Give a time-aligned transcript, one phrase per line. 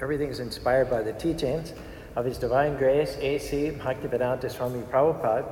[0.00, 1.72] everything is inspired by the teachings
[2.16, 3.72] of His Divine Grace, A.C.
[3.72, 5.46] Bhaktivedanta Swami Prabhupada,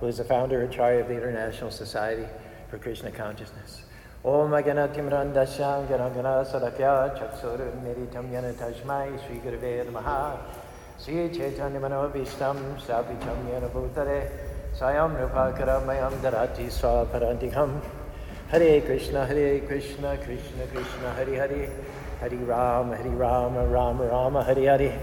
[0.00, 2.26] who is the founder and Acharya of the International Society
[2.68, 3.82] for Krishna Consciousness.
[4.24, 10.38] Om Aganatimrandasham Ganagana Sadakya Chaksur Meritam Yana Tashmai Sri Gurave Namaha
[10.96, 14.30] Sri Chaitanya Manobishtam Sapicham Yana Bhutare
[14.78, 17.82] Sayam Rupakara Mayam Darati Swaparantiham
[18.48, 21.70] Hare Krishna Hare Krishna Krishna Krishna Hare Hare
[22.22, 24.96] Hare Ram Hare Rama Rama Rama Hare Hare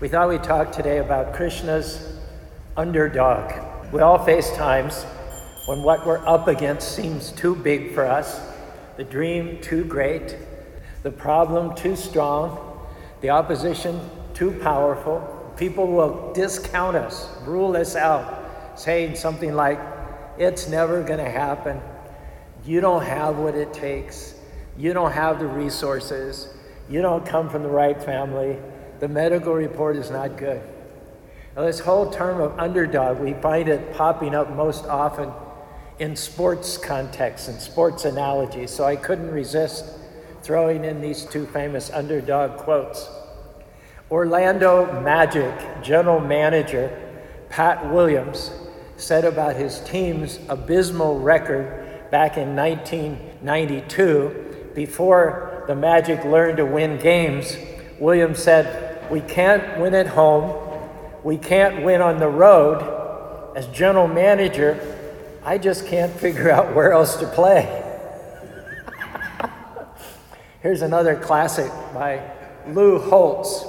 [0.00, 2.18] We thought we'd talk today about Krishna's
[2.74, 3.52] underdog.
[3.92, 5.04] We all face times
[5.66, 8.40] when what we're up against seems too big for us,
[8.96, 10.38] the dream too great,
[11.02, 12.80] the problem too strong,
[13.20, 14.00] the opposition
[14.32, 15.20] too powerful.
[15.58, 19.78] People will discount us, rule us out, saying something like,
[20.38, 21.78] It's never going to happen.
[22.64, 24.36] You don't have what it takes.
[24.76, 26.48] You don't have the resources.
[26.88, 28.58] You don't come from the right family.
[29.00, 30.62] The medical report is not good.
[31.56, 35.30] Now, this whole term of underdog, we find it popping up most often
[35.98, 39.84] in sports contexts and sports analogies, so I couldn't resist
[40.42, 43.08] throwing in these two famous underdog quotes.
[44.10, 46.98] Orlando Magic general manager
[47.48, 48.50] Pat Williams
[48.96, 56.98] said about his team's abysmal record back in 1992, before the Magic learned to win
[56.98, 57.56] games,
[57.98, 60.80] Williams said, We can't win at home,
[61.22, 63.00] we can't win on the road.
[63.54, 64.80] As general manager,
[65.44, 67.78] I just can't figure out where else to play.
[70.60, 72.22] Here's another classic by
[72.68, 73.64] Lou Holtz.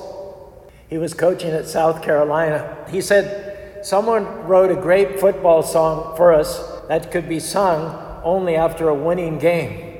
[0.90, 2.86] He was coaching at South Carolina.
[2.90, 8.56] He said, Someone wrote a great football song for us that could be sung only
[8.56, 9.93] after a winning game.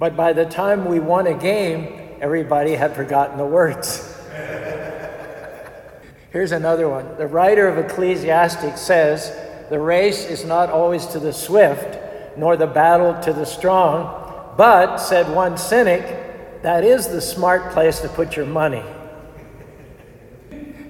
[0.00, 4.18] But by the time we won a game, everybody had forgotten the words.
[6.32, 7.18] Here's another one.
[7.18, 9.30] The writer of Ecclesiastes says,
[9.68, 11.98] the race is not always to the swift,
[12.38, 18.00] nor the battle to the strong, but, said one cynic, that is the smart place
[18.00, 18.82] to put your money.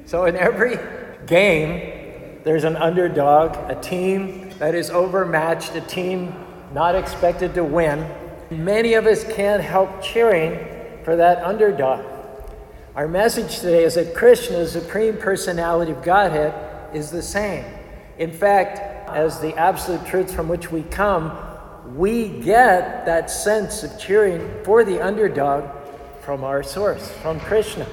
[0.07, 0.77] So, in every
[1.27, 6.35] game, there's an underdog, a team that is overmatched, a team
[6.73, 8.11] not expected to win.
[8.51, 10.59] Many of us can't help cheering
[11.05, 12.05] for that underdog.
[12.97, 16.53] Our message today is that Krishna, the Supreme Personality of Godhead,
[16.93, 17.65] is the same.
[18.19, 21.39] In fact, as the absolute truths from which we come,
[21.95, 25.71] we get that sense of cheering for the underdog
[26.21, 27.87] from our source, from Krishna.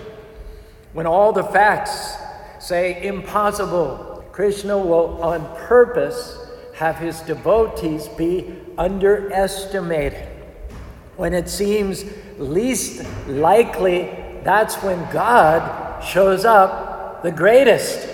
[0.93, 2.17] When all the facts
[2.59, 6.39] say impossible, Krishna will on purpose
[6.73, 10.26] have his devotees be underestimated.
[11.17, 12.05] When it seems
[12.37, 14.03] least likely,
[14.43, 18.07] that's when God shows up the greatest.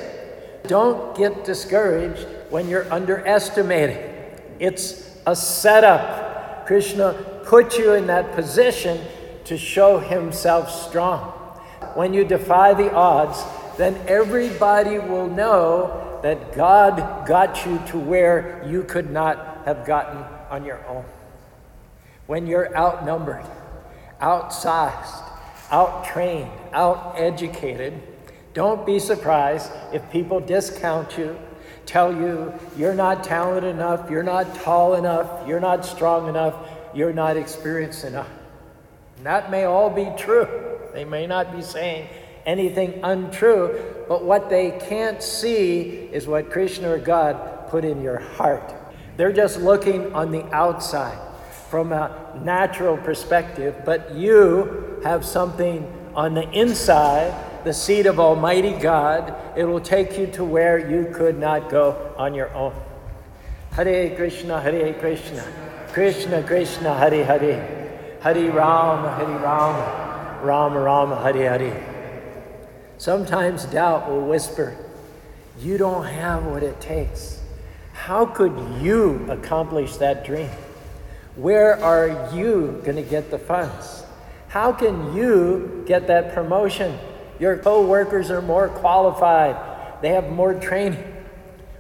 [0.68, 3.98] Don't get discouraged when you're underestimating.
[4.60, 6.66] It's a setup.
[6.66, 9.06] Krishna put you in that position
[9.46, 11.32] to show himself strong.
[11.96, 13.44] When you defy the odds,
[13.78, 20.24] then everybody will know that God got you to where you could not have gotten
[20.50, 21.04] on your own.
[22.26, 23.46] When you're outnumbered,
[24.22, 25.22] outsized,
[25.70, 28.00] outtrained, outeducated,
[28.54, 31.38] don't be surprised if people discount you,
[31.86, 36.56] tell you you're not talented enough, you're not tall enough, you're not strong enough,
[36.94, 38.30] you're not experienced enough.
[39.18, 40.48] And that may all be true.
[40.94, 42.08] They may not be saying
[42.46, 48.20] anything untrue, but what they can't see is what Krishna or God put in your
[48.20, 48.74] heart.
[49.18, 51.18] They're just looking on the outside
[51.74, 58.74] from a natural perspective, but you have something on the inside the seed of Almighty
[58.74, 59.34] God.
[59.58, 62.76] It will take you to where you could not go on your own.
[63.72, 65.44] Hare Krishna, Hare Krishna,
[65.88, 72.54] Krishna Krishna, Hare Hare, Hare Rama, Hare Rama, Rama Rama, Hare Hare.
[73.00, 74.78] Sometimes doubt will whisper,
[75.60, 77.42] You don't have what it takes.
[77.94, 80.52] How could you accomplish that dream?
[81.36, 84.04] Where are you going to get the funds?
[84.50, 87.00] How can you get that promotion?
[87.40, 89.56] Your co workers are more qualified,
[90.04, 91.04] they have more training.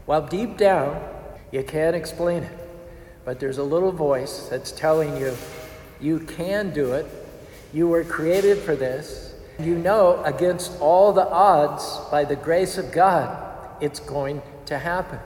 [0.06, 1.02] While deep down,
[1.52, 2.60] you can't explain it.
[3.26, 5.38] But there's a little voice that's telling you,
[6.02, 7.06] you can do it.
[7.72, 9.36] You were created for this.
[9.60, 13.38] You know, against all the odds, by the grace of God,
[13.80, 15.20] it's going to happen.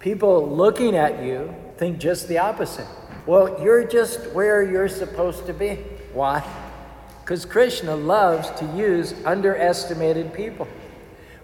[0.00, 2.86] People looking at you think just the opposite.
[3.26, 5.76] Well, you're just where you're supposed to be.
[6.12, 6.44] Why?
[7.22, 10.68] Because Krishna loves to use underestimated people.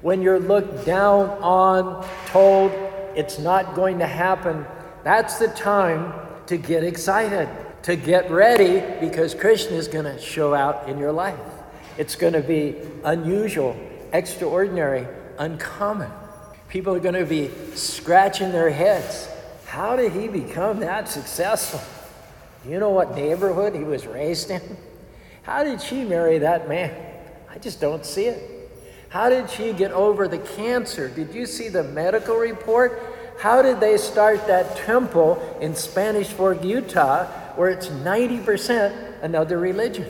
[0.03, 2.71] When you're looked down on, told
[3.17, 4.67] it's not going to happen,
[5.05, 6.13] that's the time
[6.47, 7.49] to get excited,
[7.85, 11.39] to get ready, because Krishna is going to show out in your life.
[11.97, 13.75] It's going to be unusual,
[14.13, 15.07] extraordinary,
[15.39, 16.11] uncommon.
[16.69, 19.29] People are going to be scratching their heads.
[19.71, 21.81] How did he become that successful?
[22.69, 24.61] You know what neighborhood he was raised in?
[25.45, 26.93] How did she marry that man?
[27.49, 28.69] I just don't see it.
[29.11, 31.09] How did she get over the cancer?
[31.09, 33.01] Did you see the medical report?
[33.39, 40.09] How did they start that temple in Spanish Fork, Utah, where it's 90% another religion?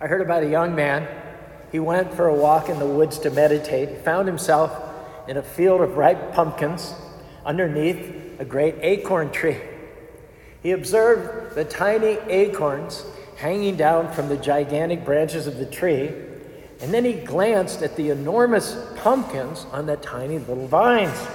[0.00, 1.08] I heard about a young man.
[1.72, 3.88] He went for a walk in the woods to meditate.
[3.88, 4.70] He found himself
[5.26, 6.94] in a field of ripe pumpkins
[7.44, 9.58] underneath a great acorn tree.
[10.62, 13.04] He observed the tiny acorns
[13.36, 16.12] hanging down from the gigantic branches of the tree,
[16.80, 21.26] and then he glanced at the enormous pumpkins on the tiny little vines.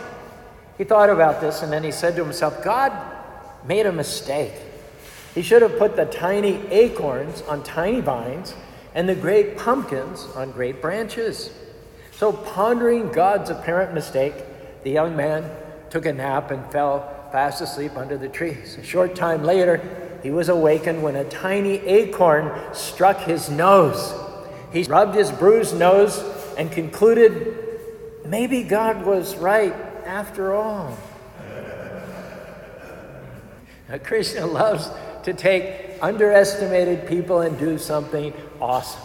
[0.78, 2.92] He thought about this and then he said to himself, God
[3.66, 4.54] made a mistake.
[5.34, 8.54] He should have put the tiny acorns on tiny vines
[8.94, 11.52] and the great pumpkins on great branches.
[12.12, 14.34] So, pondering God's apparent mistake,
[14.84, 15.50] the young man
[15.92, 18.78] took a nap and fell fast asleep under the trees.
[18.78, 19.80] A short time later,
[20.24, 24.14] he was awakened when a tiny acorn struck his nose.
[24.72, 26.24] He rubbed his bruised nose
[26.58, 27.58] and concluded
[28.26, 29.74] maybe God was right
[30.06, 30.98] after all.
[34.04, 34.90] Krishna loves
[35.24, 39.02] to take underestimated people and do something awesome.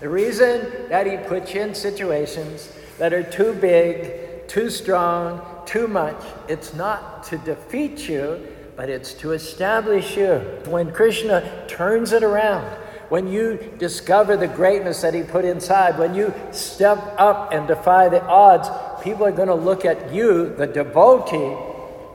[0.00, 5.86] The reason that he puts you in situations that are too big, too strong, too
[5.86, 6.16] much,
[6.48, 8.40] it's not to defeat you,
[8.74, 10.38] but it's to establish you.
[10.66, 12.64] When Krishna turns it around,
[13.10, 18.08] when you discover the greatness that he put inside, when you step up and defy
[18.08, 18.68] the odds,
[19.02, 21.56] people are going to look at you, the devotee,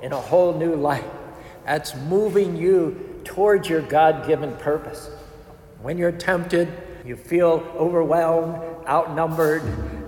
[0.02, 1.06] in a whole new light.
[1.66, 5.10] That's moving you towards your God given purpose.
[5.82, 6.72] When you're tempted,
[7.06, 9.64] you feel overwhelmed, outnumbered,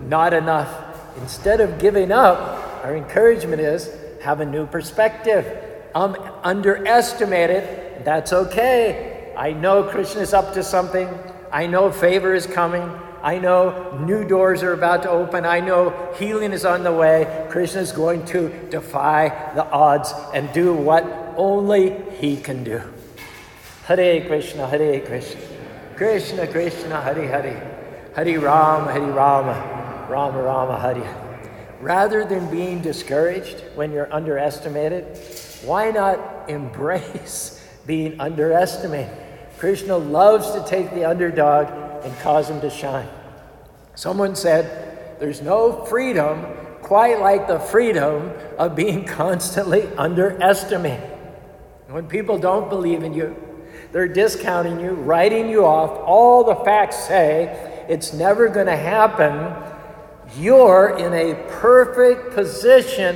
[0.10, 0.85] not enough.
[1.18, 3.90] Instead of giving up, our encouragement is
[4.22, 5.46] have a new perspective.
[5.94, 8.04] Um, I'm underestimated.
[8.04, 9.34] That's okay.
[9.38, 11.08] I know Krishna is up to something.
[11.52, 12.90] I know favor is coming.
[13.24, 15.46] I know new doors are about to open.
[15.46, 17.48] I know healing is on the way.
[17.50, 21.04] Krishna is going to defy the odds and do what
[21.38, 22.82] only he can do.
[23.86, 25.42] Hare Krishna, Hare Krishna.
[25.96, 28.12] Krishna, Krishna, Hare Hare.
[28.16, 29.75] Hare Rama, Hare Rama.
[30.10, 31.36] Rama, Rama, Hare.
[31.82, 35.18] Rather than being discouraged when you're underestimated,
[35.64, 39.12] why not embrace being underestimated?
[39.58, 41.68] Krishna loves to take the underdog
[42.06, 43.08] and cause him to shine.
[43.96, 46.46] Someone said, There's no freedom
[46.82, 51.10] quite like the freedom of being constantly underestimated.
[51.88, 53.36] When people don't believe in you,
[53.92, 55.92] they're discounting you, writing you off.
[56.06, 59.74] All the facts say it's never going to happen.
[60.38, 63.16] You're in a perfect position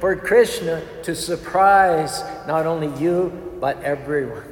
[0.00, 4.44] for Krishna to surprise not only you, but everyone.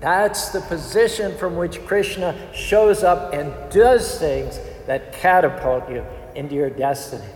[0.00, 6.04] That's the position from which Krishna shows up and does things that catapult you
[6.34, 7.28] into your destiny.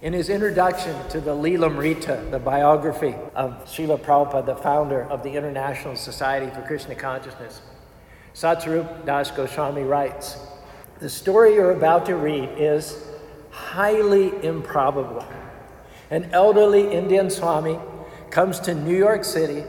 [0.00, 5.32] In his introduction to the Lilamrita, the biography of Srila Prabhupada, the founder of the
[5.32, 7.60] International Society for Krishna Consciousness,
[8.32, 10.38] Satsvarup Das Goswami writes
[11.00, 13.06] The story you're about to read is
[13.50, 15.24] highly improbable.
[16.10, 17.78] An elderly Indian Swami
[18.30, 19.62] comes to New York City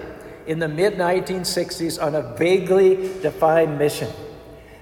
[0.48, 4.10] in the mid 1960s on a vaguely defined mission.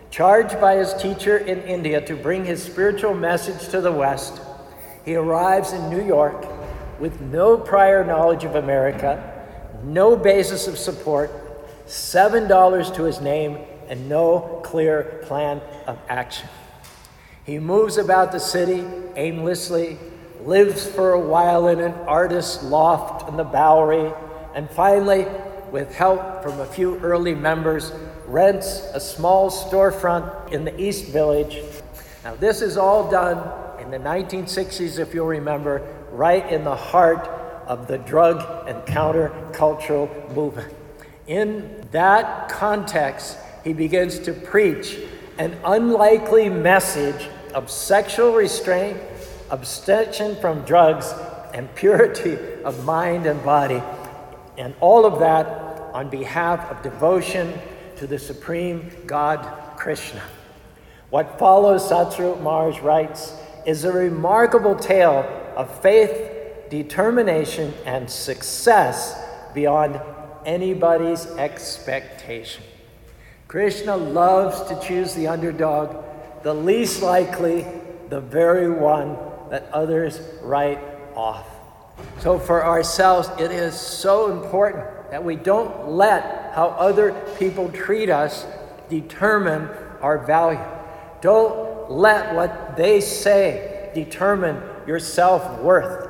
[0.10, 4.40] Charged by his teacher in India to bring his spiritual message to the West,
[5.04, 6.46] he arrives in New York
[6.98, 9.46] with no prior knowledge of America,
[9.84, 11.30] no basis of support,
[11.88, 13.58] $7 to his name,
[13.90, 16.48] and no clear plan of action.
[17.46, 19.98] He moves about the city aimlessly,
[20.44, 24.12] lives for a while in an artist's loft in the Bowery,
[24.54, 25.26] and finally,
[25.72, 27.92] with help from a few early members,
[28.26, 31.62] rents a small storefront in the East Village.
[32.24, 33.38] Now, this is all done
[33.80, 37.28] in the 1960s, if you'll remember, right in the heart
[37.68, 40.74] of the drug and countercultural movement.
[41.28, 43.38] In that context,
[43.68, 44.98] he begins to preach
[45.38, 48.98] an unlikely message of sexual restraint,
[49.50, 51.14] abstention from drugs,
[51.54, 53.84] and purity of mind and body.
[54.58, 55.48] And all of that
[55.94, 57.54] on behalf of devotion
[57.98, 59.46] to the supreme God,
[59.76, 60.24] Krishna.
[61.10, 63.34] What follows, Satyajit Maharaj writes,
[63.66, 65.26] is a remarkable tale
[65.58, 69.22] of faith, determination, and success
[69.54, 70.00] beyond
[70.46, 72.64] anybody's expectation.
[73.48, 76.04] Krishna loves to choose the underdog,
[76.44, 77.66] the least likely,
[78.10, 79.18] the very one
[79.50, 80.80] that others write
[81.16, 81.48] off.
[82.20, 88.10] So, for ourselves, it is so important that we don't let how other people treat
[88.10, 88.46] us
[88.90, 89.70] determine
[90.02, 90.60] our value.
[91.22, 96.10] Don't let what they say determine your self worth.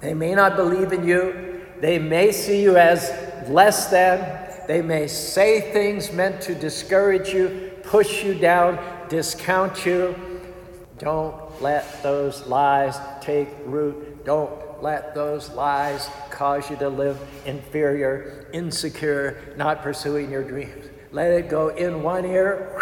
[0.00, 3.12] They may not believe in you, they may see you as
[3.48, 10.14] less than, they may say things meant to discourage you, push you down, discount you.
[10.96, 14.24] Don't let those lies take root.
[14.24, 20.86] Don't let those lies cause you to live inferior, insecure, not pursuing your dreams.
[21.10, 22.80] Let it go in one ear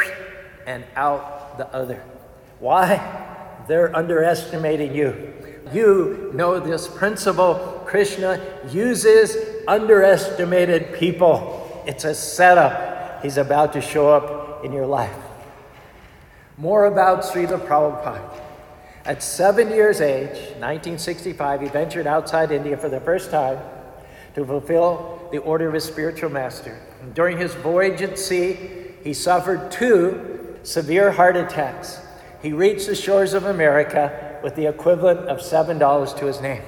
[0.66, 2.04] and out the other.
[2.60, 3.64] Why?
[3.66, 5.32] They're underestimating you.
[5.72, 7.82] You know this principle.
[7.86, 11.57] Krishna uses underestimated people.
[11.88, 13.22] It's a setup.
[13.22, 15.16] He's about to show up in your life.
[16.58, 18.30] More about Srila Prabhupada.
[19.06, 23.58] At seven years age, 1965, he ventured outside India for the first time
[24.34, 26.78] to fulfill the order of his spiritual master.
[27.14, 28.58] During his voyage at sea,
[29.02, 32.00] he suffered two severe heart attacks.
[32.42, 36.62] He reached the shores of America with the equivalent of $7 to his name.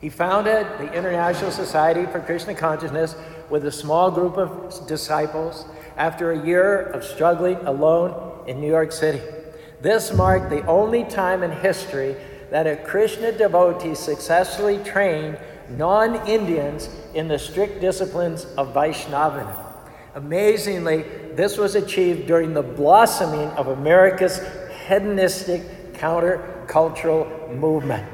[0.00, 3.16] He founded the International Society for Krishna Consciousness
[3.50, 5.66] with a small group of disciples
[5.96, 9.20] after a year of struggling alone in New York City.
[9.80, 12.16] This marked the only time in history
[12.50, 15.38] that a Krishna devotee successfully trained
[15.70, 19.54] non Indians in the strict disciplines of Vaishnavana.
[20.14, 21.04] Amazingly,
[21.34, 24.40] this was achieved during the blossoming of America's
[24.86, 28.06] hedonistic countercultural movement.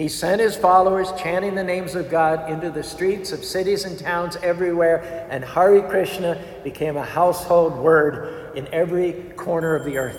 [0.00, 3.98] He sent his followers chanting the names of God into the streets of cities and
[3.98, 10.18] towns everywhere, and Hare Krishna became a household word in every corner of the earth.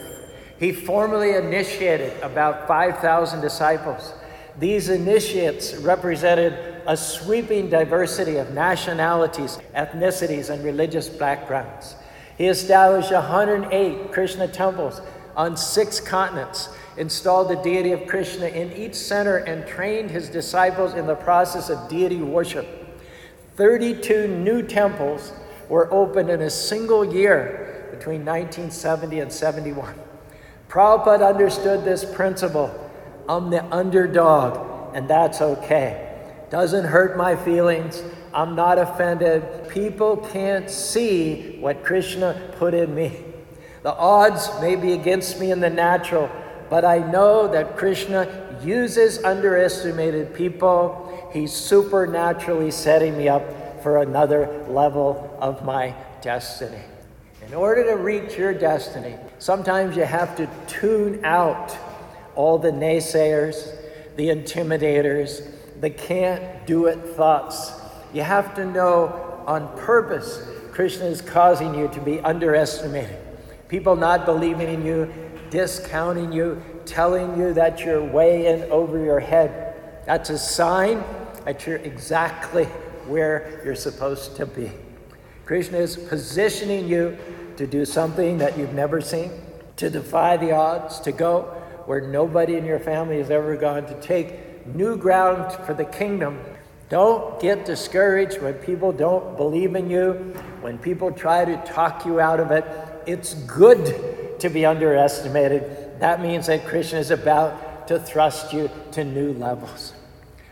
[0.60, 4.14] He formally initiated about 5,000 disciples.
[4.60, 11.96] These initiates represented a sweeping diversity of nationalities, ethnicities, and religious backgrounds.
[12.38, 15.02] He established 108 Krishna temples
[15.36, 20.94] on six continents installed the deity of Krishna in each center and trained his disciples
[20.94, 22.68] in the process of deity worship.
[23.56, 25.34] 32 new temples
[25.70, 29.96] were opened in a single year between 1970 and 71.
[30.68, 32.74] Prabhupada understood this principle
[33.30, 36.08] I'm the underdog, and that's okay.
[36.50, 38.04] Doesn't hurt my feelings.
[38.34, 39.70] I'm not offended.
[39.70, 43.24] People can't see what Krishna put in me.
[43.84, 46.30] The odds may be against me in the natural,
[46.72, 51.30] but I know that Krishna uses underestimated people.
[51.34, 53.44] He's supernaturally setting me up
[53.84, 56.82] for another level of my destiny.
[57.46, 61.78] In order to reach your destiny, sometimes you have to tune out
[62.36, 63.76] all the naysayers,
[64.16, 65.46] the intimidators,
[65.82, 67.74] the can't do it thoughts.
[68.14, 73.18] You have to know on purpose Krishna is causing you to be underestimated.
[73.68, 75.14] People not believing in you,
[75.52, 79.76] discounting you, telling you that you're way in over your head.
[80.06, 81.04] That's a sign
[81.46, 82.66] that you're exactly
[83.06, 84.72] where you're supposed to be.
[85.46, 87.18] Krishna is positioning you
[87.58, 89.32] to do something that you've never seen,
[89.76, 91.42] to defy the odds, to go
[91.86, 96.40] where nobody in your family has ever gone, to take new ground for the kingdom.
[96.90, 100.14] Don't get discouraged when people don't believe in you,
[100.62, 102.66] when people try to talk you out of it.
[103.06, 109.04] It's good to be underestimated that means that Krishna is about to thrust you to
[109.04, 109.94] new levels.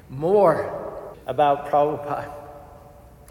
[0.10, 2.31] More about Prabhupada.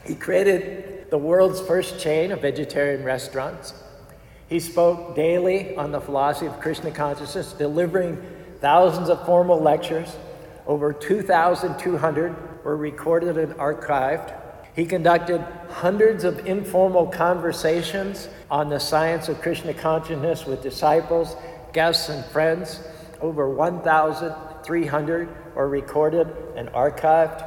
[0.04, 3.72] He created the world's first chain of vegetarian restaurants.
[4.48, 8.20] He spoke daily on the philosophy of Krishna consciousness, delivering
[8.60, 10.16] thousands of formal lectures.
[10.66, 14.34] Over 2,200 were recorded and archived.
[14.78, 21.34] He conducted hundreds of informal conversations on the science of Krishna consciousness with disciples
[21.72, 22.80] guests and friends.
[23.20, 27.44] Over 1,300 were recorded and archived.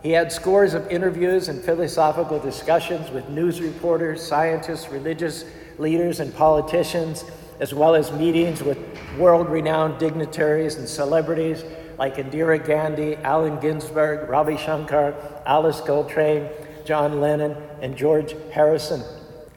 [0.00, 5.44] He had scores of interviews and philosophical discussions with news reporters, scientists, religious
[5.76, 7.24] leaders, and politicians,
[7.58, 8.78] as well as meetings with
[9.18, 11.64] world renowned dignitaries and celebrities
[12.00, 15.14] like Indira Gandhi, Allen Ginsberg, Ravi Shankar,
[15.44, 16.48] Alice Coltrane,
[16.86, 19.02] John Lennon, and George Harrison.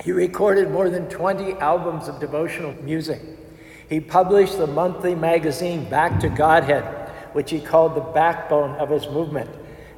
[0.03, 3.21] He recorded more than 20 albums of devotional music.
[3.87, 6.83] He published the monthly magazine Back to Godhead,
[7.31, 9.49] which he called the backbone of his movement.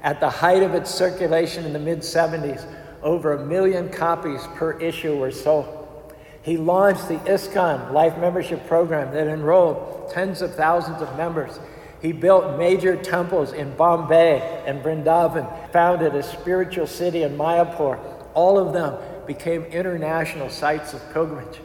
[0.04, 2.64] At the height of its circulation in the mid 70s,
[3.02, 6.14] over a million copies per issue were sold.
[6.44, 11.60] He launched the ISKCON Life Membership Program that enrolled tens of thousands of members.
[12.06, 17.98] He built major temples in Bombay and Vrindavan, founded a spiritual city in Mayapur.
[18.36, 21.62] All of them became international sites of pilgrimage.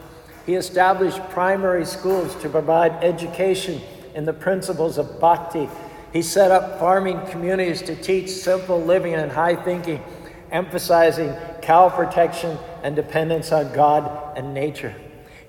[0.46, 3.82] He established primary schools to provide education
[4.14, 5.68] in the principles of bhakti.
[6.10, 10.02] He set up farming communities to teach simple living and high thinking,
[10.50, 14.94] emphasizing cow protection and dependence on God and nature.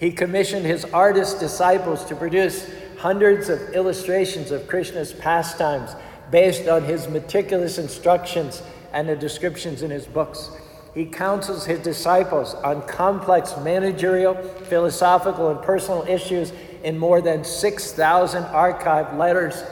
[0.01, 2.69] He commissioned his artist disciples to produce
[3.01, 5.95] hundreds of illustrations of Krishna's pastimes
[6.29, 8.61] based on his meticulous instructions
[8.93, 10.51] and the descriptions in his books.
[10.93, 16.53] He counsels his disciples on complex managerial, philosophical, and personal issues
[16.83, 19.63] in more than 6,000 archived letters.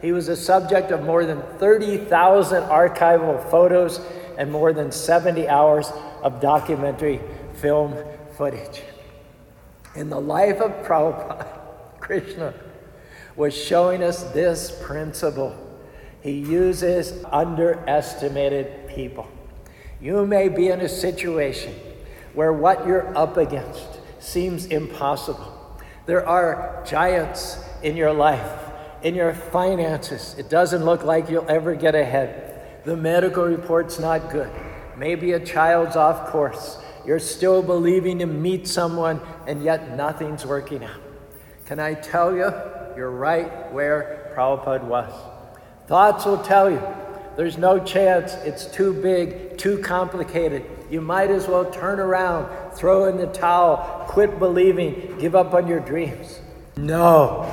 [0.00, 4.00] He was the subject of more than 30,000 archival photos
[4.38, 5.90] and more than 70 hours
[6.22, 7.20] of documentary
[7.54, 7.96] film
[8.36, 8.82] footage.
[9.96, 11.48] In the life of Prabhupada,
[11.98, 12.54] Krishna
[13.36, 15.54] was showing us this principle.
[16.22, 19.28] He uses underestimated people.
[20.00, 21.74] You may be in a situation
[22.34, 23.86] where what you're up against
[24.18, 25.52] seems impossible.
[26.06, 28.50] There are giants in your life,
[29.02, 30.34] in your finances.
[30.38, 32.82] It doesn't look like you'll ever get ahead.
[32.84, 34.50] The medical report's not good.
[34.96, 36.78] Maybe a child's off course.
[37.04, 41.00] You're still believing to meet someone, and yet nothing's working out.
[41.66, 42.52] Can I tell you,
[42.96, 45.12] you're right where Prabhupada was.
[45.86, 46.82] Thoughts will tell you
[47.36, 50.64] there's no chance, it's too big, too complicated.
[50.90, 55.68] You might as well turn around, throw in the towel, quit believing, give up on
[55.68, 56.40] your dreams.
[56.76, 57.52] No,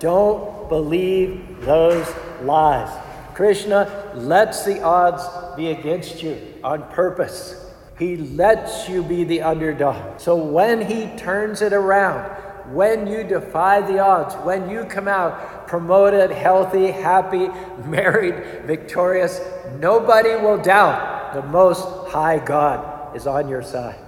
[0.00, 2.12] don't believe those
[2.42, 2.90] lies.
[3.34, 5.22] Krishna lets the odds
[5.56, 7.58] be against you on purpose.
[7.98, 10.18] He lets you be the underdog.
[10.18, 12.36] So when he turns it around,
[12.70, 17.48] when you defy the odds, when you come out promoted, healthy, happy,
[17.84, 19.40] married, victorious,
[19.78, 23.98] nobody will doubt the Most High God is on your side.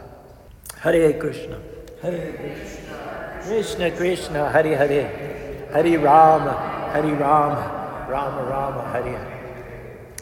[0.78, 1.60] Hare Krishna.
[2.02, 3.40] Hare Krishna.
[3.42, 4.50] Krishna Krishna.
[4.50, 5.68] Hare Hare.
[5.72, 6.90] Hare Rama.
[6.92, 8.06] Hare Rama.
[8.10, 8.92] Rama Rama.
[8.92, 9.34] Hare.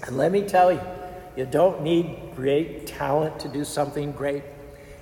[0.07, 0.81] And let me tell you,
[1.37, 4.45] you don't need great talent to do something great.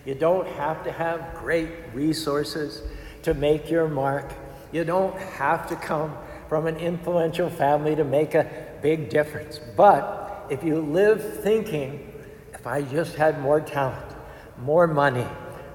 [0.06, 2.82] You don't have to have great resources
[3.22, 4.32] to make your mark.
[4.72, 6.16] You don't have to come
[6.48, 8.48] from an influential family to make a
[8.82, 9.60] big difference.
[9.76, 12.12] But if you live thinking,
[12.52, 14.16] if I just had more talent,
[14.58, 15.26] more money,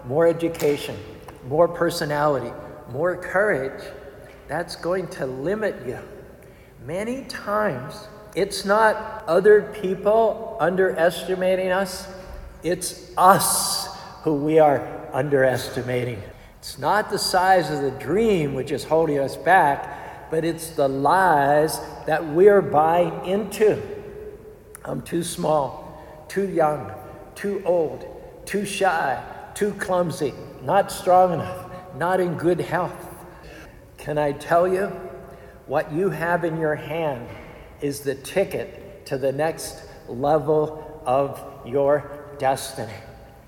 [0.06, 0.98] more education,
[1.48, 2.52] more personality,
[2.92, 3.84] more courage,
[4.48, 6.00] that's going to limit you.
[6.86, 12.08] Many times, it's not other people underestimating us,
[12.64, 13.88] it's us
[14.24, 16.22] who we are underestimating.
[16.66, 20.88] It's not the size of the dream which is holding us back, but it's the
[20.88, 23.80] lies that we're buying into.
[24.84, 26.92] I'm too small, too young,
[27.36, 28.08] too old,
[28.48, 29.24] too shy,
[29.54, 33.14] too clumsy, not strong enough, not in good health.
[34.00, 34.88] Can I tell you?
[35.68, 37.30] What you have in your hand
[37.80, 42.98] is the ticket to the next level of your destiny.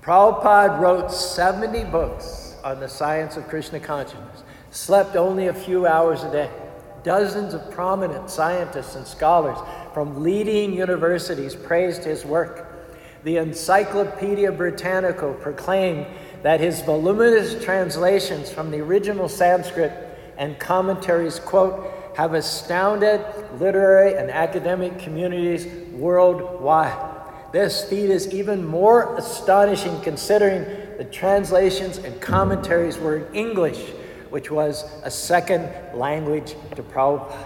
[0.02, 6.22] Prabhupada wrote 70 books on the science of Krishna consciousness, slept only a few hours
[6.22, 6.50] a day.
[7.02, 9.58] Dozens of prominent scientists and scholars
[9.94, 12.66] from leading universities praised his work.
[13.24, 16.06] The Encyclopedia Britannica proclaimed
[16.42, 19.92] that his voluminous translations from the original Sanskrit
[20.36, 23.24] and commentaries, quote, have astounded
[23.60, 27.07] literary and academic communities worldwide.
[27.50, 30.66] This feat is even more astonishing considering
[30.98, 33.88] the translations and commentaries were in English,
[34.28, 37.42] which was a second language to Prabhupada.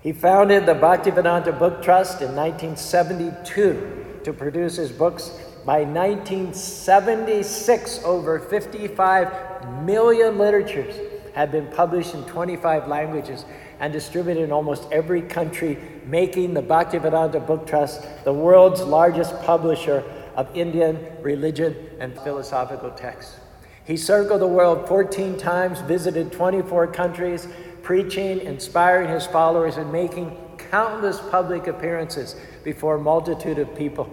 [0.00, 5.38] He founded the Bhaktivedanta Book Trust in 1972 to produce his books.
[5.66, 10.94] By 1976, over 55 million literatures
[11.34, 13.44] had been published in 25 languages
[13.80, 20.02] and distributed in almost every country, making the Bhaktivedanta Book Trust the world's largest publisher
[20.34, 23.36] of Indian religion and philosophical texts.
[23.84, 27.46] He circled the world 14 times, visited 24 countries,
[27.82, 30.36] preaching, inspiring his followers, and making
[30.70, 32.34] countless public appearances
[32.64, 34.10] before a multitude of people.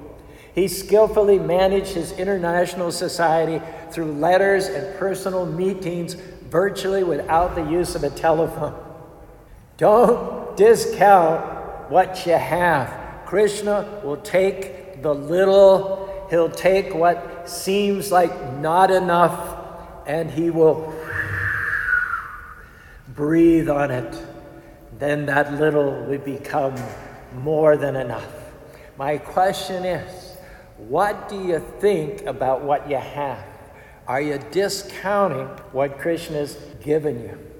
[0.54, 3.60] He skillfully managed his international society
[3.91, 8.76] through letters and personal meetings virtually without the use of a telephone.
[9.77, 13.25] Don't discount what you have.
[13.25, 19.57] Krishna will take the little, he'll take what seems like not enough,
[20.05, 20.93] and he will
[23.09, 24.25] breathe on it.
[24.99, 26.75] Then that little will become
[27.33, 28.31] more than enough.
[28.97, 30.38] My question is
[30.77, 33.43] what do you think about what you have?
[34.07, 37.52] Are you discounting what Krishna's given you?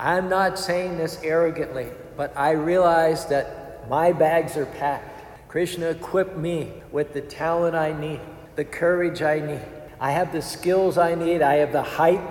[0.00, 5.46] I'm not saying this arrogantly, but I realize that my bags are packed.
[5.46, 8.20] Krishna equipped me with the talent I need,
[8.56, 9.60] the courage I need.
[10.00, 12.22] I have the skills I need, I have the height,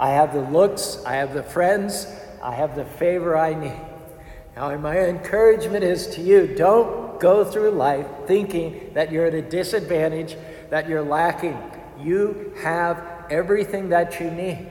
[0.00, 2.08] I have the looks, I have the friends,
[2.42, 3.80] I have the favor I need.
[4.56, 9.42] Now, my encouragement is to you don't go through life thinking that you're at a
[9.42, 10.36] disadvantage,
[10.70, 11.56] that you're lacking.
[12.00, 14.68] You have everything that you need.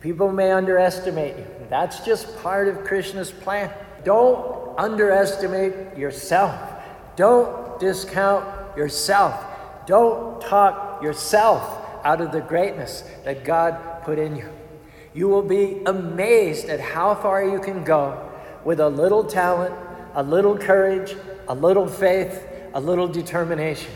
[0.00, 1.59] People may underestimate you.
[1.70, 3.72] That's just part of Krishna's plan.
[4.04, 6.60] Don't underestimate yourself.
[7.16, 9.42] Don't discount yourself.
[9.86, 14.48] Don't talk yourself out of the greatness that God put in you.
[15.14, 18.30] You will be amazed at how far you can go
[18.64, 19.74] with a little talent,
[20.14, 21.16] a little courage,
[21.48, 23.92] a little faith, a little determination.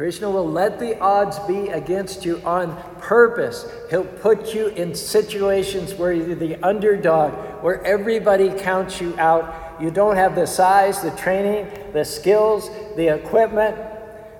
[0.00, 3.70] Krishna will let the odds be against you on purpose.
[3.90, 9.78] He'll put you in situations where you're the underdog, where everybody counts you out.
[9.78, 13.76] You don't have the size, the training, the skills, the equipment.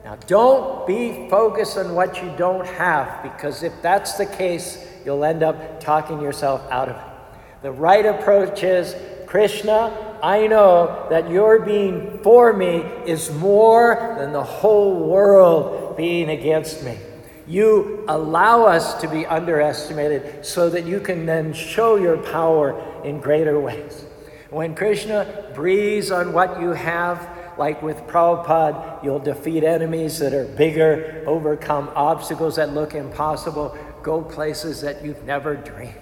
[0.02, 5.24] Now, don't be focused on what you don't have, because if that's the case, you'll
[5.24, 7.60] end up talking yourself out of it.
[7.60, 8.96] The right approach is
[9.26, 16.30] Krishna, I know that your being for me is more than the whole world being
[16.30, 16.98] against me.
[17.46, 23.20] You allow us to be underestimated so that you can then show your power in
[23.20, 24.04] greater ways.
[24.50, 27.28] When Krishna breathes on what you have,
[27.58, 34.22] like with Prabhupada, you'll defeat enemies that are bigger, overcome obstacles that look impossible, go
[34.22, 35.94] places that you've never dreamed.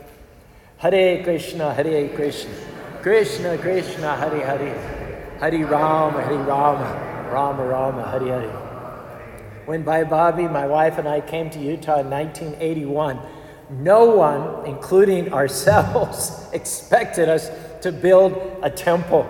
[0.79, 2.78] Hare Krishna, Hare Krishna.
[3.03, 4.75] Krishna, Krishna, Hari Hari,
[5.39, 8.49] Hari Rama, Hari Rama, Rama Rama, Hari Hari.
[9.67, 13.21] When Vaibhavi, my wife, and I came to Utah in 1981,
[13.71, 17.51] no one, including ourselves, expected us
[17.83, 18.33] to build
[18.63, 19.29] a temple.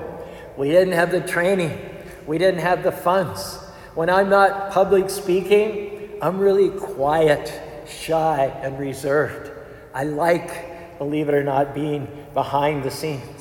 [0.57, 1.79] We didn't have the training,
[2.27, 3.59] we didn't have the funds.
[3.95, 7.53] When I'm not public speaking, I'm really quiet,
[7.87, 9.51] shy, and reserved.
[9.93, 13.38] I like, believe it or not, being behind the scenes.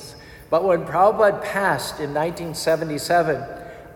[0.50, 3.44] But when Prabhupada passed in 1977,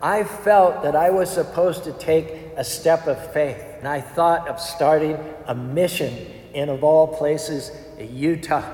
[0.02, 3.62] I felt that I was supposed to take a step of faith.
[3.78, 6.14] And I thought of starting a mission
[6.52, 8.64] in, of all places, Utah.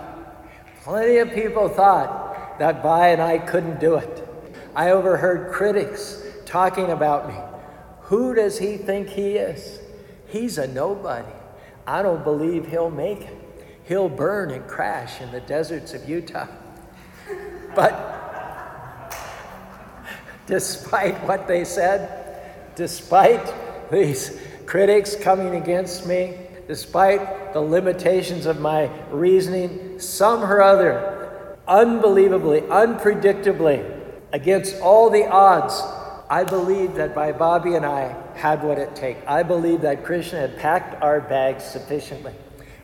[0.82, 4.28] Plenty of people thought that Bhai and I couldn't do it.
[4.74, 7.34] I overheard critics talking about me.
[8.02, 9.80] Who does he think he is?
[10.26, 11.28] He's a nobody.
[11.86, 13.36] I don't believe he'll make it.
[13.84, 16.46] He'll burn and crash in the deserts of Utah.
[17.78, 19.14] But
[20.46, 23.54] despite what they said, despite
[23.88, 24.36] these
[24.66, 33.88] critics coming against me, despite the limitations of my reasoning, some or other, unbelievably, unpredictably,
[34.32, 35.80] against all the odds,
[36.28, 39.20] I believed that Vaibhavi and I had what it takes.
[39.24, 42.34] I believed that Krishna had packed our bags sufficiently.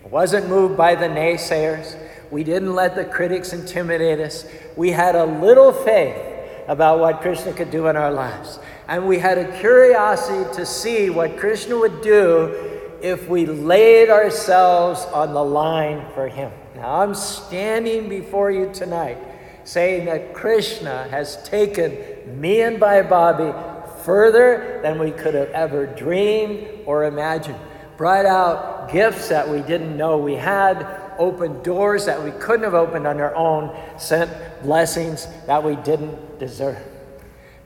[0.05, 1.99] Wasn't moved by the naysayers.
[2.35, 4.45] We didn't let the critics intimidate us.
[4.75, 6.17] We had a little faith
[6.67, 8.59] about what Krishna could do in our lives.
[8.89, 15.05] And we had a curiosity to see what Krishna would do if we laid ourselves
[15.13, 16.51] on the line for Him.
[16.75, 19.19] Now, I'm standing before you tonight
[19.63, 26.67] saying that Krishna has taken me and Vaibhavi further than we could have ever dreamed
[26.85, 27.61] or imagined.
[27.97, 32.75] Brought out gifts that we didn't know we had, opened doors that we couldn't have
[32.75, 34.31] opened on our own, sent
[34.63, 36.79] blessings that we didn't deserve.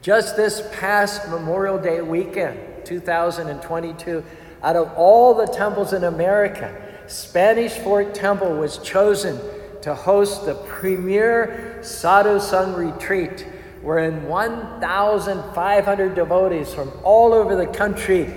[0.03, 4.25] Just this past Memorial Day weekend, 2022,
[4.63, 6.75] out of all the temples in America,
[7.07, 9.41] Spanish Fork Temple was chosen
[9.83, 13.47] to host the premier Sadhu Sangh retreat,
[13.83, 18.35] wherein 1,500 devotees from all over the country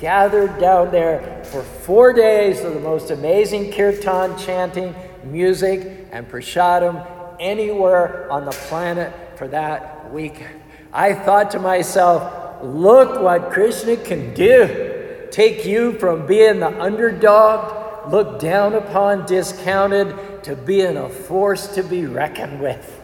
[0.00, 7.06] gathered down there for four days of the most amazing kirtan chanting, music, and prasadam
[7.38, 10.42] anywhere on the planet for that week.
[10.92, 15.28] I thought to myself, look what Krishna can do.
[15.30, 21.82] Take you from being the underdog, looked down upon, discounted, to being a force to
[21.82, 23.00] be reckoned with.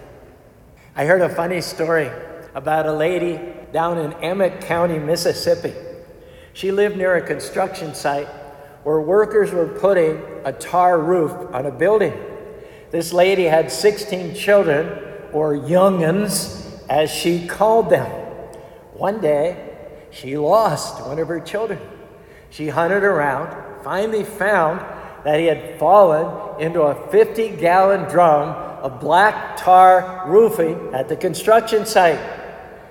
[0.97, 2.11] I heard a funny story
[2.55, 3.39] about a lady
[3.71, 5.75] down in Emmett County, Mississippi.
[6.57, 8.29] She lived near a construction site
[8.83, 12.15] where workers were putting a tar roof on a building.
[12.91, 14.89] This lady had 16 children,
[15.35, 18.07] or young'uns, as she called them.
[18.95, 19.77] One day,
[20.11, 21.79] she lost one of her children.
[22.49, 24.81] She hunted around, finally found
[25.27, 28.49] that he had fallen into a 50 gallon drum
[28.83, 32.21] of black tar roofing at the construction site.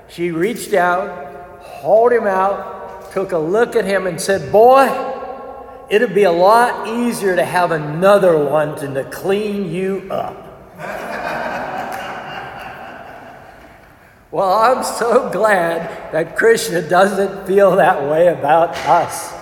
[0.08, 2.75] She reached out, hauled him out,
[3.15, 4.89] took a look at him, and said, Boy,
[5.89, 10.36] it'd be a lot easier to have another one than to clean you up.
[14.32, 19.34] well, I'm so glad that Krishna doesn't feel that way about us.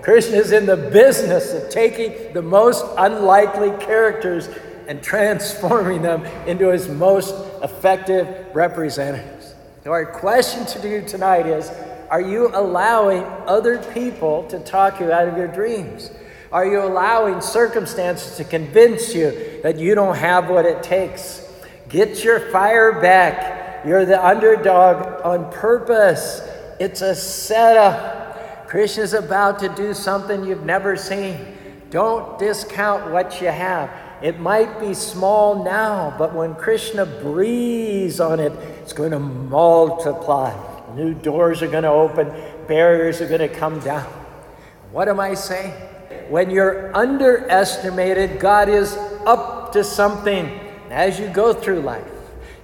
[0.00, 4.48] Krishna is in the business of taking the most unlikely characters
[4.88, 9.39] and transforming them into his most effective representatives.
[9.82, 11.70] So, our question to you tonight is
[12.10, 16.10] Are you allowing other people to talk you out of your dreams?
[16.52, 21.48] Are you allowing circumstances to convince you that you don't have what it takes?
[21.88, 23.86] Get your fire back.
[23.86, 26.42] You're the underdog on purpose.
[26.78, 28.68] It's a setup.
[28.68, 31.56] Krishna's about to do something you've never seen.
[31.88, 33.90] Don't discount what you have.
[34.22, 38.52] It might be small now, but when Krishna breathes on it,
[38.82, 40.54] it's going to multiply.
[40.94, 42.30] New doors are going to open,
[42.68, 44.06] barriers are going to come down.
[44.92, 45.72] What am I saying?
[46.28, 50.60] When you're underestimated, God is up to something.
[50.90, 52.04] As you go through life,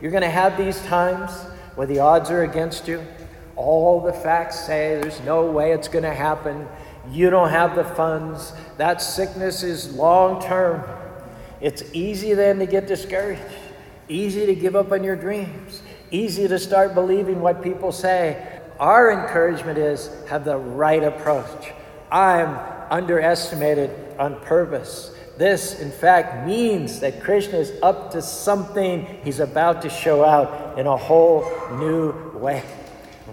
[0.00, 1.32] you're going to have these times
[1.76, 3.04] where the odds are against you.
[3.54, 6.68] All the facts say there's no way it's going to happen.
[7.10, 8.52] You don't have the funds.
[8.76, 10.82] That sickness is long term.
[11.60, 13.42] It's easy then to get discouraged,
[14.08, 18.60] easy to give up on your dreams, easy to start believing what people say.
[18.78, 21.72] Our encouragement is have the right approach.
[22.10, 22.58] I'm
[22.90, 25.12] underestimated on purpose.
[25.38, 30.78] This, in fact, means that Krishna is up to something he's about to show out
[30.78, 31.44] in a whole
[31.78, 32.62] new way.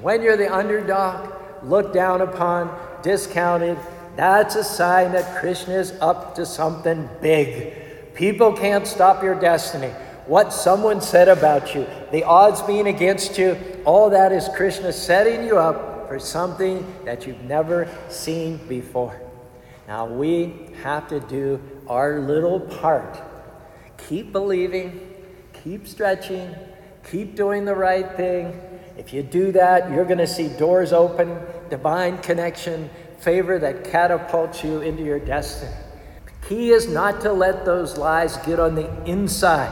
[0.01, 1.33] When you're the underdog,
[1.63, 3.77] looked down upon, discounted,
[4.15, 7.82] that's a sign that Krishna is up to something big.
[8.15, 9.89] People can't stop your destiny.
[10.25, 15.45] What someone said about you, the odds being against you, all that is Krishna setting
[15.45, 19.19] you up for something that you've never seen before.
[19.87, 23.21] Now we have to do our little part.
[24.07, 25.15] Keep believing,
[25.63, 26.55] keep stretching,
[27.09, 28.59] keep doing the right thing.
[28.97, 31.37] If you do that, you're going to see doors open,
[31.69, 35.71] divine connection, favor that catapults you into your destiny.
[36.47, 39.71] Key is not to let those lies get on the inside.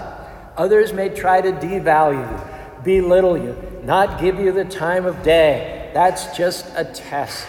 [0.57, 5.91] Others may try to devalue you, belittle you, not give you the time of day.
[5.93, 7.45] That's just a test.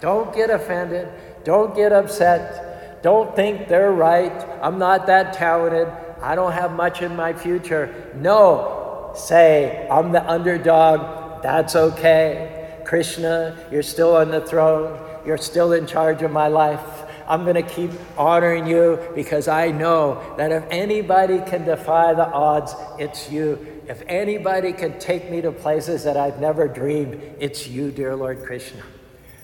[0.00, 1.08] Don't get offended.
[1.44, 3.02] Don't get upset.
[3.02, 4.32] Don't think they're right.
[4.60, 5.88] I'm not that talented.
[6.20, 8.12] I don't have much in my future.
[8.14, 11.42] No, say, I'm the underdog.
[11.42, 12.82] That's okay.
[12.84, 15.00] Krishna, you're still on the throne.
[15.24, 17.05] You're still in charge of my life.
[17.28, 22.26] I'm going to keep honoring you because I know that if anybody can defy the
[22.26, 23.82] odds, it's you.
[23.88, 28.44] If anybody can take me to places that I've never dreamed, it's you, dear Lord
[28.44, 28.82] Krishna.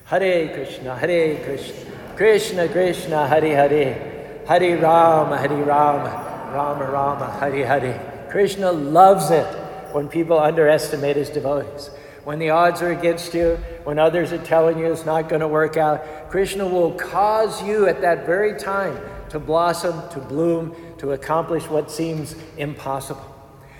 [0.05, 7.65] Hare Krishna, Hare Krishna, Krishna Krishna, Hare Hare, Hare Rama, Hare Rama, Rama Rama, Hare
[7.65, 8.27] Hare.
[8.29, 9.47] Krishna loves it
[9.93, 11.89] when people underestimate his devotees.
[12.23, 15.47] When the odds are against you, when others are telling you it's not going to
[15.47, 18.97] work out, Krishna will cause you at that very time
[19.29, 23.29] to blossom, to bloom, to accomplish what seems impossible.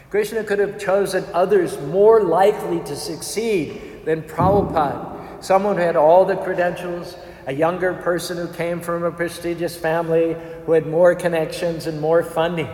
[0.09, 6.25] Krishna could have chosen others more likely to succeed than Prabhupada, someone who had all
[6.25, 7.15] the credentials,
[7.47, 10.35] a younger person who came from a prestigious family,
[10.65, 12.69] who had more connections and more funding.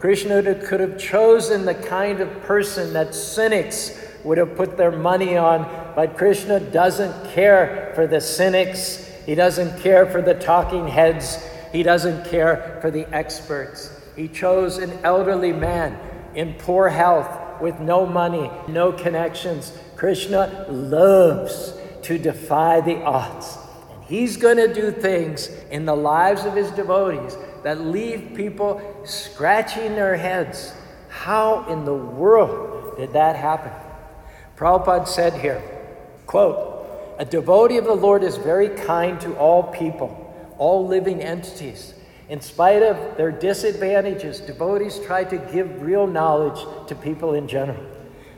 [0.00, 5.36] Krishna could have chosen the kind of person that cynics would have put their money
[5.36, 5.64] on,
[5.94, 9.06] but Krishna doesn't care for the cynics.
[9.26, 11.38] He doesn't care for the talking heads.
[11.72, 13.90] He doesn't care for the experts.
[14.16, 15.98] He chose an elderly man
[16.34, 19.72] in poor health with no money, no connections.
[19.96, 23.56] Krishna loves to defy the odds.
[23.92, 28.82] And he's going to do things in the lives of his devotees that leave people
[29.04, 30.74] scratching their heads.
[31.08, 33.72] How in the world did that happen?
[34.56, 35.62] Prabhupada said here,
[36.26, 41.94] quote, a devotee of the Lord is very kind to all people, all living entities.
[42.28, 47.84] In spite of their disadvantages, devotees try to give real knowledge to people in general.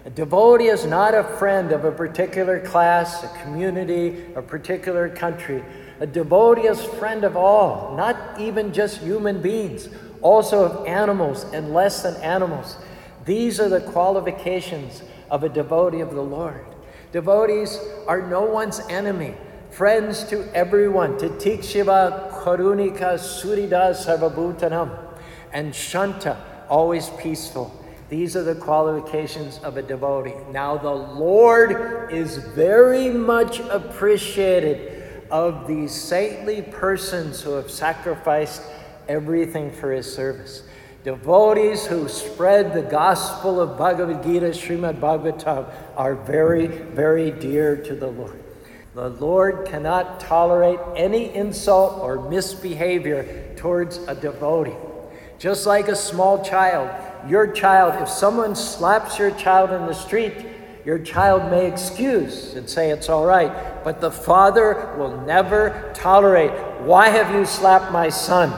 [0.05, 5.65] A devotee is not a friend of a particular class, a community, a particular country.
[6.01, 9.89] A devotee is friend of all, not even just human beings,
[10.21, 12.77] also of animals and less than animals.
[13.25, 16.67] These are the qualifications of a devotee of the Lord.
[17.15, 19.37] Devotees are no one's enemy,
[19.71, 21.17] friends to everyone.
[21.17, 24.91] Titik Shiva Karunika Surida Sarvabhutanam,
[25.53, 26.37] and Shanta,
[26.69, 27.71] always peaceful.
[28.09, 30.35] These are the qualifications of a devotee.
[30.51, 38.61] Now, the Lord is very much appreciated of these saintly persons who have sacrificed
[39.07, 40.65] everything for his service.
[41.05, 47.95] Devotees who spread the gospel of Bhagavad Gita, Srimad Bhagavatam, are very, very dear to
[47.95, 48.43] the Lord.
[48.95, 54.73] The Lord cannot tolerate any insult or misbehavior towards a devotee.
[55.39, 56.89] Just like a small child,
[57.29, 60.47] your child, if someone slaps your child in the street,
[60.87, 66.53] your child may excuse and say it's all right, but the father will never tolerate.
[66.81, 68.53] Why have you slapped my son?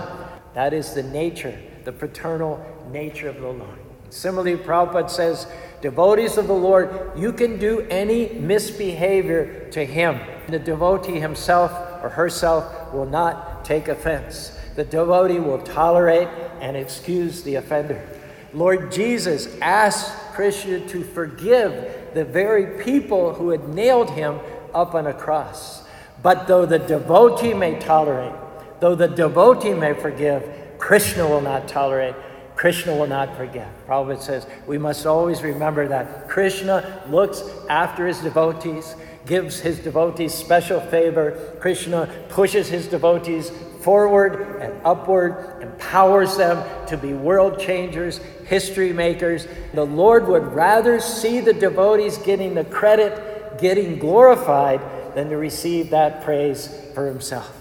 [0.55, 3.79] That is the nature, the paternal nature of the Lord.
[4.11, 5.47] Similarly, Prabhupada says,
[5.81, 10.19] devotees of the Lord, you can do any misbehavior to him.
[10.49, 11.71] The devotee himself
[12.03, 14.59] or herself will not take offense.
[14.75, 16.27] The devotee will tolerate
[16.61, 18.05] and excuse the offender.
[18.53, 24.41] Lord Jesus asked Krishna to forgive the very people who had nailed him
[24.75, 25.85] up on a cross.
[26.21, 28.35] But though the devotee may tolerate,
[28.81, 32.15] though the devotee may forgive, Krishna will not tolerate.
[32.55, 33.69] Krishna will not forgive.
[33.87, 38.95] Prabhupada says we must always remember that Krishna looks after his devotees,
[39.27, 41.57] gives his devotees special favor.
[41.61, 43.51] Krishna pushes his devotees
[43.83, 49.47] forward and upward, empowers them to be world changers, history makers.
[49.75, 54.81] The Lord would rather see the devotees getting the credit, getting glorified,
[55.15, 57.53] than to receive that praise for himself.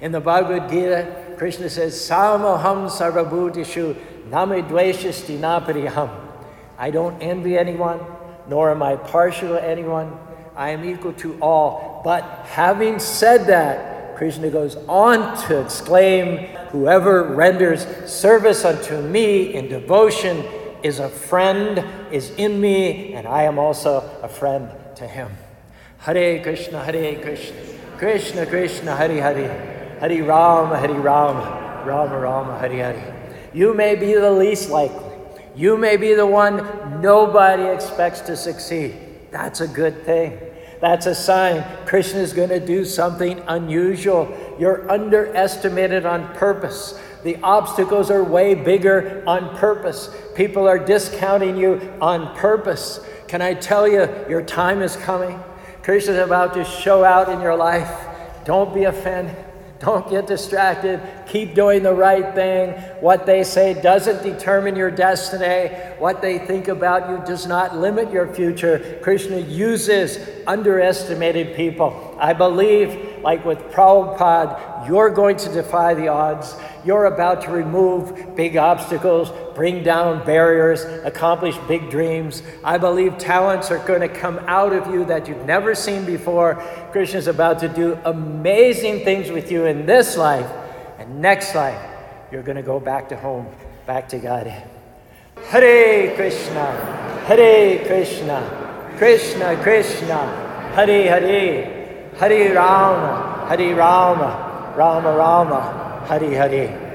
[0.00, 3.96] In the Bhagavad Gita, Krishna says, Samoham sarvabhutishu
[4.28, 6.10] namidveshasti napariham.
[6.78, 8.00] I don't envy anyone,
[8.48, 10.16] nor am I partial to anyone.
[10.54, 12.00] I am equal to all.
[12.04, 19.68] But having said that, Krishna goes on to exclaim, Whoever renders service unto me in
[19.68, 20.44] devotion
[20.82, 25.30] is a friend, is in me, and I am also a friend to him.
[25.98, 27.56] Hare Krishna, Hare Krishna,
[27.98, 33.48] Krishna Krishna, Hare Hare, Hare Rama, Hare Rama, Rama Rama, Hare Hare.
[33.54, 35.04] You may be the least likely.
[35.54, 38.94] You may be the one nobody expects to succeed.
[39.30, 40.38] That's a good thing.
[40.80, 44.28] That's a sign Krishna is going to do something unusual.
[44.58, 47.00] You're underestimated on purpose.
[47.24, 50.10] The obstacles are way bigger on purpose.
[50.34, 53.00] People are discounting you on purpose.
[53.26, 55.40] Can I tell you, your time is coming?
[55.82, 57.90] Krishna is about to show out in your life.
[58.44, 59.45] Don't be offended.
[59.78, 61.00] Don't get distracted.
[61.26, 62.70] Keep doing the right thing.
[63.00, 65.74] What they say doesn't determine your destiny.
[65.98, 68.98] What they think about you does not limit your future.
[69.02, 72.16] Krishna uses underestimated people.
[72.18, 76.54] I believe, like with Prabhupada, you're going to defy the odds.
[76.84, 82.44] You're about to remove big obstacles, bring down barriers, accomplish big dreams.
[82.62, 86.54] I believe talents are going to come out of you that you've never seen before.
[86.92, 90.48] Krishna's about to do amazing things with you in this life.
[91.00, 91.82] And next life,
[92.30, 93.48] you're going to go back to home,
[93.86, 94.46] back to God.
[95.46, 101.75] Hare Krishna, Hare Krishna, Krishna Krishna, Hare Hare,
[102.18, 106.85] Hare Rama, Hare Rama, Rama Rama, Hare Hare.